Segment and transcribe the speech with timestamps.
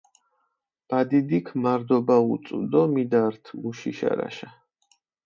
[0.93, 4.49] ბადიდიქ მარდობა უწუ დო მიდართჷ მუში შარაშა.